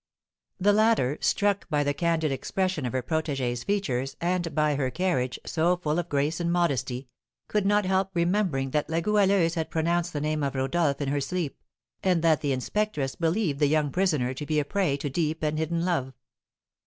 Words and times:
The 0.59 0.73
latter, 0.73 1.19
struck 1.21 1.69
by 1.69 1.83
the 1.83 1.93
candid 1.93 2.31
expression 2.31 2.87
of 2.87 2.93
her 2.93 3.03
protégée's 3.03 3.63
features, 3.63 4.15
and 4.19 4.55
by 4.55 4.73
her 4.73 4.89
carriage, 4.89 5.37
so 5.45 5.77
full 5.77 5.99
of 5.99 6.09
grace 6.09 6.39
and 6.39 6.51
modesty, 6.51 7.07
could 7.47 7.67
not 7.67 7.85
help 7.85 8.09
remembering 8.15 8.71
that 8.71 8.89
La 8.89 8.99
Goualeuse 8.99 9.53
had 9.53 9.69
pronounced 9.69 10.11
the 10.11 10.19
name 10.19 10.41
of 10.41 10.55
Rodolph 10.55 11.01
in 11.01 11.09
her 11.09 11.21
sleep, 11.21 11.61
and 12.01 12.23
that 12.23 12.41
the 12.41 12.51
inspectress 12.51 13.13
believed 13.13 13.59
the 13.59 13.67
youthful 13.67 13.91
prisoner 13.91 14.33
to 14.33 14.45
be 14.47 14.59
a 14.59 14.65
prey 14.65 14.97
to 14.97 15.07
deep 15.07 15.43
and 15.43 15.59
hidden 15.59 15.85
love. 15.85 16.13